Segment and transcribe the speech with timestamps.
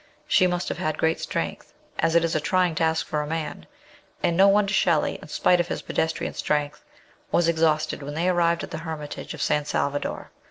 [0.27, 3.67] She must have had great strength, as it is a trying task for a man,
[4.23, 6.83] and no wonder Shelley, in spite of his pedestrian strength,
[7.31, 10.31] was exhausted when they arrived at the hermitage of San Salvador.